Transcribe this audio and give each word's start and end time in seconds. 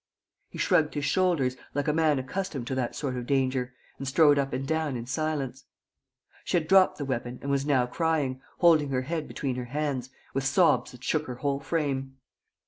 He 0.49 0.57
shrugged 0.57 0.95
his 0.95 1.05
shoulders, 1.05 1.55
like 1.75 1.87
a 1.87 1.93
man 1.93 2.17
accustomed 2.17 2.65
to 2.65 2.73
that 2.73 2.95
sort 2.95 3.15
of 3.15 3.27
danger, 3.27 3.75
and 3.99 4.07
strode 4.07 4.39
up 4.39 4.51
and 4.51 4.67
down 4.67 4.97
in 4.97 5.05
silence. 5.05 5.65
She 6.43 6.57
had 6.57 6.67
dropped 6.67 6.97
the 6.97 7.05
weapon 7.05 7.37
and 7.43 7.51
was 7.51 7.67
now 7.67 7.85
crying, 7.85 8.41
holding 8.57 8.89
her 8.89 9.03
head 9.03 9.27
between 9.27 9.57
her 9.57 9.65
hands, 9.65 10.09
with 10.33 10.43
sobs 10.43 10.91
that 10.93 11.03
shook 11.03 11.27
her 11.27 11.35
whole 11.35 11.59
frame. 11.59 12.15